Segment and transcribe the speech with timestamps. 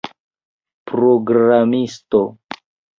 [0.87, 2.23] programisto